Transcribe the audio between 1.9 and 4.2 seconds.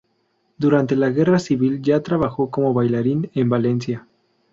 trabajó como bailarín en Valencia.